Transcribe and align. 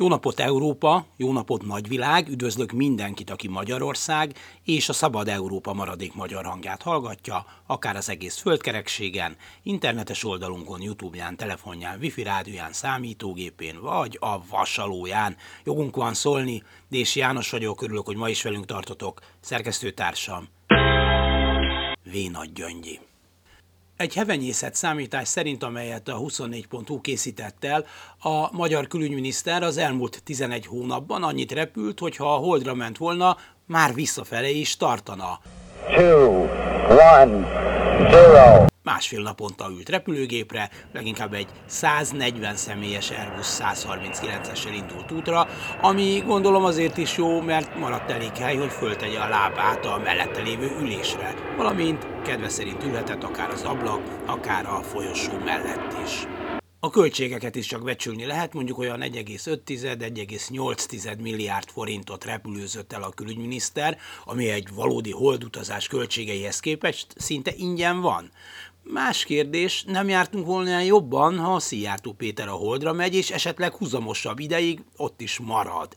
Jó 0.00 0.08
napot 0.08 0.40
Európa, 0.40 1.06
jó 1.16 1.32
napot 1.32 1.66
nagyvilág, 1.66 2.28
üdvözlök 2.28 2.72
mindenkit, 2.72 3.30
aki 3.30 3.48
Magyarország 3.48 4.36
és 4.64 4.88
a 4.88 4.92
Szabad 4.92 5.28
Európa 5.28 5.72
maradék 5.72 6.14
magyar 6.14 6.44
hangját 6.44 6.82
hallgatja, 6.82 7.46
akár 7.66 7.96
az 7.96 8.08
egész 8.08 8.36
földkerekségen, 8.38 9.36
internetes 9.62 10.24
oldalunkon, 10.24 10.82
Youtube-ján, 10.82 11.36
telefonján, 11.36 11.98
wifi 11.98 12.22
rádióján, 12.22 12.72
számítógépén 12.72 13.80
vagy 13.80 14.16
a 14.20 14.46
vasalóján. 14.46 15.36
Jogunk 15.64 15.96
van 15.96 16.14
szólni, 16.14 16.62
Dési 16.88 17.18
János 17.18 17.50
vagyok, 17.50 17.82
örülök, 17.82 18.06
hogy 18.06 18.16
ma 18.16 18.28
is 18.28 18.42
velünk 18.42 18.64
tartotok, 18.66 19.20
szerkesztőtársam 19.40 20.48
V. 22.04 22.30
Nagy 22.32 22.52
Gyöngyi. 22.52 23.09
Egy 24.00 24.14
hevenyészet 24.14 24.74
számítás 24.74 25.28
szerint, 25.28 25.62
amelyet 25.62 26.08
a 26.08 26.16
24.hu 26.16 27.00
készített 27.00 27.64
el, 27.64 27.84
a 28.18 28.56
magyar 28.56 28.86
külügyminiszter 28.86 29.62
az 29.62 29.76
elmúlt 29.76 30.22
11 30.24 30.66
hónapban 30.66 31.22
annyit 31.22 31.52
repült, 31.52 31.98
hogy 31.98 32.16
ha 32.16 32.34
a 32.34 32.38
holdra 32.38 32.74
ment 32.74 32.96
volna, 32.96 33.36
már 33.66 33.94
visszafele 33.94 34.48
is 34.48 34.76
tartana. 34.76 35.40
Two, 35.96 36.48
one, 36.88 37.48
zero 38.10 38.69
másfél 38.82 39.22
naponta 39.22 39.68
ült 39.70 39.88
repülőgépre, 39.88 40.70
leginkább 40.92 41.34
egy 41.34 41.48
140 41.66 42.56
személyes 42.56 43.10
Airbus 43.10 43.46
139-essel 43.46 44.74
indult 44.74 45.12
útra, 45.12 45.48
ami 45.80 46.22
gondolom 46.26 46.64
azért 46.64 46.96
is 46.96 47.16
jó, 47.16 47.40
mert 47.40 47.78
maradt 47.78 48.10
elég 48.10 48.36
hely, 48.36 48.56
hogy 48.56 48.70
föltegye 48.70 49.18
a 49.18 49.28
lábát 49.28 49.84
a 49.84 50.00
mellette 50.04 50.42
lévő 50.42 50.76
ülésre, 50.80 51.34
valamint 51.56 52.06
kedve 52.24 52.48
szerint 52.48 52.84
ülhetett 52.84 53.22
akár 53.22 53.50
az 53.50 53.62
ablak, 53.62 54.02
akár 54.26 54.66
a 54.66 54.82
folyosó 54.82 55.32
mellett 55.44 55.96
is. 56.04 56.26
A 56.82 56.90
költségeket 56.90 57.56
is 57.56 57.66
csak 57.66 57.84
becsülni 57.84 58.24
lehet, 58.24 58.52
mondjuk 58.52 58.78
olyan 58.78 59.00
1,5-1,8 59.00 61.18
milliárd 61.18 61.68
forintot 61.68 62.24
repülőzött 62.24 62.92
el 62.92 63.02
a 63.02 63.10
külügyminiszter, 63.10 63.98
ami 64.24 64.48
egy 64.48 64.68
valódi 64.74 65.10
holdutazás 65.10 65.86
költségeihez 65.86 66.60
képest 66.60 67.06
szinte 67.16 67.52
ingyen 67.56 68.00
van. 68.00 68.30
Más 68.82 69.24
kérdés, 69.24 69.84
nem 69.86 70.08
jártunk 70.08 70.46
volna 70.46 70.80
jobban, 70.80 71.38
ha 71.38 71.58
Szijjártó 71.58 72.12
Péter 72.12 72.48
a 72.48 72.52
Holdra 72.52 72.92
megy, 72.92 73.14
és 73.14 73.30
esetleg 73.30 73.74
húzamosabb 73.74 74.38
ideig 74.38 74.80
ott 74.96 75.20
is 75.20 75.38
marad. 75.38 75.96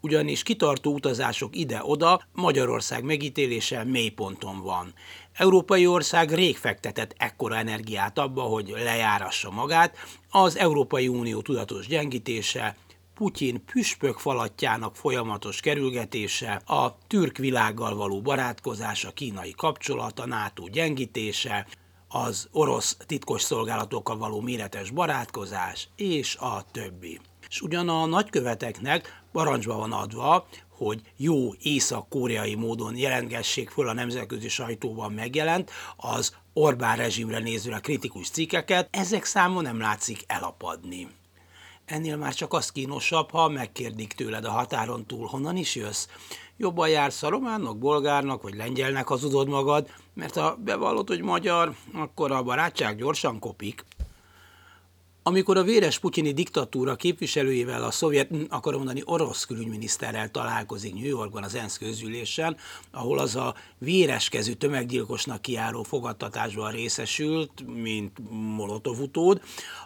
Ugyanis 0.00 0.42
kitartó 0.42 0.92
utazások 0.92 1.56
ide-oda 1.56 2.20
Magyarország 2.32 3.04
megítélése 3.04 3.84
mélyponton 3.84 4.62
van. 4.62 4.94
Európai 5.32 5.86
ország 5.86 6.32
rég 6.32 6.56
fektetett 6.56 7.14
ekkora 7.16 7.56
energiát 7.56 8.18
abba, 8.18 8.42
hogy 8.42 8.74
lejárassa 8.76 9.50
magát, 9.50 9.96
az 10.30 10.58
Európai 10.58 11.08
Unió 11.08 11.40
tudatos 11.40 11.86
gyengítése, 11.86 12.76
Putyin 13.14 13.64
püspök 13.64 14.18
falatjának 14.18 14.96
folyamatos 14.96 15.60
kerülgetése, 15.60 16.52
a 16.54 16.98
türk 17.06 17.36
világgal 17.36 17.96
való 17.96 18.20
barátkozás, 18.20 19.04
a 19.04 19.10
kínai 19.10 19.54
kapcsolat, 19.56 20.18
a 20.18 20.26
NATO 20.26 20.68
gyengítése, 20.68 21.66
az 22.08 22.48
orosz 22.52 22.96
titkos 23.06 23.42
szolgálatokkal 23.42 24.18
való 24.18 24.40
méretes 24.40 24.90
barátkozás, 24.90 25.88
és 25.96 26.36
a 26.36 26.64
többi. 26.72 27.20
És 27.48 27.60
ugyan 27.60 27.88
a 27.88 28.06
nagyköveteknek 28.06 29.22
parancsba 29.32 29.76
van 29.76 29.92
adva, 29.92 30.46
hogy 30.68 31.02
jó 31.16 31.54
észak-koreai 31.62 32.54
módon 32.54 32.96
jelentgessék 32.96 33.70
föl 33.70 33.88
a 33.88 33.92
nemzetközi 33.92 34.48
sajtóban 34.48 35.12
megjelent, 35.12 35.70
az 35.96 36.36
Orbán 36.52 36.96
rezsimre 36.96 37.38
nézve 37.38 37.80
kritikus 37.80 38.28
cikkeket, 38.28 38.88
ezek 38.90 39.24
számon 39.24 39.62
nem 39.62 39.80
látszik 39.80 40.24
elapadni. 40.26 41.08
Ennél 41.84 42.16
már 42.16 42.34
csak 42.34 42.52
az 42.52 42.72
kínosabb, 42.72 43.30
ha 43.30 43.48
megkérdik 43.48 44.12
tőled 44.12 44.44
a 44.44 44.50
határon 44.50 45.06
túl, 45.06 45.26
honnan 45.26 45.56
is 45.56 45.74
jössz. 45.74 46.06
Jobban 46.56 46.88
jársz 46.88 47.22
a 47.22 47.28
románnak, 47.28 47.78
bolgárnak 47.78 48.42
vagy 48.42 48.54
lengyelnek 48.54 49.06
hazudod 49.06 49.48
magad, 49.48 49.88
mert 50.14 50.34
ha 50.34 50.56
bevallod, 50.56 51.08
hogy 51.08 51.20
magyar, 51.20 51.74
akkor 51.92 52.32
a 52.32 52.42
barátság 52.42 52.96
gyorsan 52.96 53.38
kopik. 53.38 53.84
Amikor 55.26 55.56
a 55.56 55.62
véres 55.62 55.98
putyini 55.98 56.32
diktatúra 56.32 56.96
képviselőjével 56.96 57.84
a 57.84 57.90
szovjet, 57.90 58.30
akarom 58.48 58.78
mondani 58.78 59.02
orosz 59.04 59.44
külügyminiszterrel 59.44 60.30
találkozik 60.30 60.94
New 60.94 61.08
Yorkban 61.08 61.42
az 61.42 61.54
ENSZ 61.54 61.78
közülésen, 61.78 62.56
ahol 62.90 63.18
az 63.18 63.36
a 63.36 63.54
véreskezű 63.78 64.52
tömeggyilkosnak 64.52 65.42
kiáró 65.42 65.82
fogadtatásban 65.82 66.72
részesült, 66.72 67.50
mint 67.82 68.12
Molotov 68.30 69.00
utód, 69.00 69.40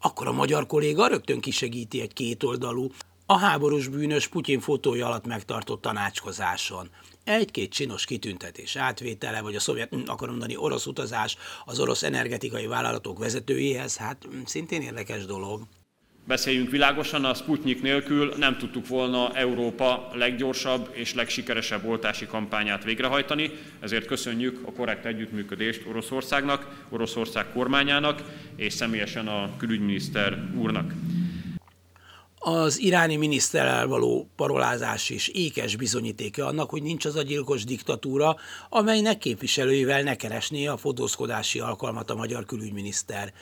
akkor 0.00 0.26
a 0.26 0.32
magyar 0.32 0.66
kolléga 0.66 1.06
rögtön 1.06 1.40
kisegíti 1.40 2.00
egy 2.00 2.12
kétoldalú, 2.12 2.90
a 3.30 3.38
háborús 3.38 3.88
bűnös 3.88 4.28
Putyin 4.28 4.60
fotója 4.60 5.06
alatt 5.06 5.26
megtartott 5.26 5.80
tanácskozáson. 5.80 6.88
Egy-két 7.24 7.72
csinos 7.72 8.04
kitüntetés 8.04 8.76
átvétele, 8.76 9.40
vagy 9.40 9.54
a 9.54 9.60
szovjet, 9.60 9.88
hm, 9.88 10.00
akarom 10.06 10.30
mondani, 10.30 10.56
orosz 10.56 10.86
utazás 10.86 11.36
az 11.64 11.80
orosz 11.80 12.02
energetikai 12.02 12.66
vállalatok 12.66 13.18
vezetőjéhez, 13.18 13.96
hát 13.96 14.26
hm, 14.30 14.44
szintén 14.44 14.82
érdekes 14.82 15.24
dolog. 15.24 15.62
Beszéljünk 16.26 16.70
világosan, 16.70 17.24
a 17.24 17.34
Sputnik 17.34 17.82
nélkül 17.82 18.34
nem 18.36 18.58
tudtuk 18.58 18.88
volna 18.88 19.34
Európa 19.34 20.10
leggyorsabb 20.14 20.88
és 20.92 21.14
legsikeresebb 21.14 21.84
oltási 21.84 22.26
kampányát 22.26 22.84
végrehajtani, 22.84 23.50
ezért 23.80 24.06
köszönjük 24.06 24.60
a 24.66 24.72
korrekt 24.72 25.04
együttműködést 25.04 25.86
Oroszországnak, 25.88 26.84
Oroszország 26.88 27.52
kormányának 27.52 28.22
és 28.56 28.72
személyesen 28.72 29.28
a 29.28 29.50
külügyminiszter 29.56 30.50
úrnak. 30.54 30.92
Az 32.42 32.78
iráni 32.78 33.16
miniszterrel 33.16 33.86
való 33.86 34.30
parolázás 34.36 35.10
is 35.10 35.28
ékes 35.28 35.76
bizonyítéke 35.76 36.44
annak, 36.44 36.70
hogy 36.70 36.82
nincs 36.82 37.04
az 37.04 37.16
a 37.16 37.22
gyilkos 37.22 37.64
diktatúra, 37.64 38.36
amelynek 38.68 39.18
képviselőivel 39.18 40.02
ne 40.02 40.14
keresné 40.14 40.66
a 40.66 40.76
fotózkodási 40.76 41.60
alkalmat 41.60 42.10
a 42.10 42.14
magyar 42.14 42.44
külügyminiszter. 42.44 43.32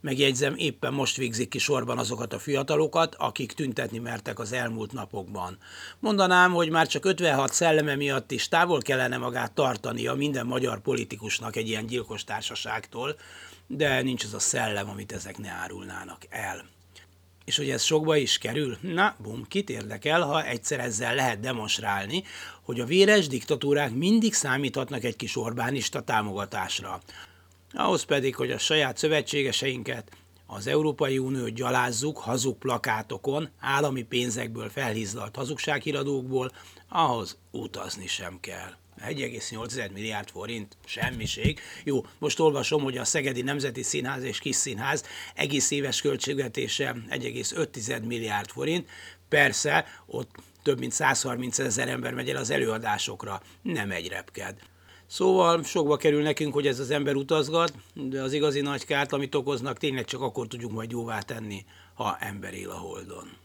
Megjegyzem, 0.00 0.54
éppen 0.56 0.92
most 0.92 1.16
végzik 1.16 1.48
ki 1.48 1.58
sorban 1.58 1.98
azokat 1.98 2.32
a 2.32 2.38
fiatalokat, 2.38 3.14
akik 3.14 3.52
tüntetni 3.52 3.98
mertek 3.98 4.38
az 4.38 4.52
elmúlt 4.52 4.92
napokban. 4.92 5.58
Mondanám, 5.98 6.52
hogy 6.52 6.70
már 6.70 6.86
csak 6.86 7.04
56 7.04 7.52
szelleme 7.52 7.94
miatt 7.94 8.30
is 8.30 8.48
távol 8.48 8.80
kellene 8.80 9.16
magát 9.16 9.52
tartania 9.52 10.14
minden 10.14 10.46
magyar 10.46 10.80
politikusnak 10.80 11.56
egy 11.56 11.68
ilyen 11.68 11.86
gyilkos 11.86 12.24
társaságtól, 12.24 13.16
de 13.66 14.02
nincs 14.02 14.24
az 14.24 14.34
a 14.34 14.38
szellem, 14.38 14.88
amit 14.88 15.12
ezek 15.12 15.38
ne 15.38 15.50
árulnának 15.50 16.26
el. 16.28 16.64
És 17.44 17.56
hogy 17.56 17.70
ez 17.70 17.82
sokba 17.82 18.16
is 18.16 18.38
kerül? 18.38 18.78
Na, 18.80 19.14
bum, 19.22 19.46
kit 19.48 19.70
érdekel, 19.70 20.22
ha 20.22 20.44
egyszer 20.44 20.80
ezzel 20.80 21.14
lehet 21.14 21.40
demonstrálni, 21.40 22.22
hogy 22.62 22.80
a 22.80 22.84
véres 22.84 23.26
diktatúrák 23.26 23.94
mindig 23.94 24.34
számíthatnak 24.34 25.04
egy 25.04 25.16
kis 25.16 25.36
Orbánista 25.36 26.00
támogatásra. 26.00 27.00
Ahhoz 27.72 28.02
pedig, 28.02 28.36
hogy 28.36 28.50
a 28.50 28.58
saját 28.58 28.96
szövetségeseinket, 28.96 30.10
az 30.46 30.66
Európai 30.66 31.18
Uniót 31.18 31.54
gyalázzuk 31.54 32.18
hazug 32.18 32.58
plakátokon, 32.58 33.48
állami 33.60 34.02
pénzekből 34.02 34.70
felhízlalt 34.70 35.36
hazugsághíradókból, 35.36 36.50
ahhoz 36.88 37.38
utazni 37.50 38.06
sem 38.06 38.38
kell. 38.40 38.72
1,8 39.08 39.92
milliárd 39.92 40.30
forint, 40.30 40.76
semmiség. 40.84 41.60
Jó, 41.84 42.04
most 42.18 42.40
olvasom, 42.40 42.82
hogy 42.82 42.98
a 42.98 43.04
Szegedi 43.04 43.42
Nemzeti 43.42 43.82
Színház 43.82 44.22
és 44.22 44.38
Kis 44.38 44.56
Színház 44.56 45.04
egész 45.34 45.70
éves 45.70 46.00
költségvetése 46.00 46.96
1,5 47.10 48.06
milliárd 48.06 48.50
forint. 48.50 48.88
Persze, 49.28 49.86
ott 50.06 50.30
több 50.62 50.78
mint 50.78 50.92
130 50.92 51.58
ezer 51.58 51.88
ember 51.88 52.14
megy 52.14 52.30
el 52.30 52.36
az 52.36 52.50
előadásokra, 52.50 53.42
nem 53.62 53.90
egy 53.90 54.08
repked. 54.08 54.58
Szóval 55.06 55.62
sokba 55.62 55.96
kerül 55.96 56.22
nekünk, 56.22 56.52
hogy 56.52 56.66
ez 56.66 56.78
az 56.78 56.90
ember 56.90 57.14
utazgat, 57.14 57.72
de 57.94 58.22
az 58.22 58.32
igazi 58.32 58.60
nagy 58.60 58.84
kárt, 58.84 59.12
amit 59.12 59.34
okoznak, 59.34 59.78
tényleg 59.78 60.04
csak 60.04 60.20
akkor 60.20 60.46
tudjuk 60.46 60.72
majd 60.72 60.90
jóvá 60.90 61.20
tenni, 61.20 61.64
ha 61.94 62.16
ember 62.20 62.54
él 62.54 62.70
a 62.70 62.78
holdon. 62.78 63.36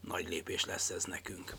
Nagy 0.00 0.28
lépés 0.28 0.64
lesz 0.64 0.90
ez 0.90 1.04
nekünk. 1.04 1.56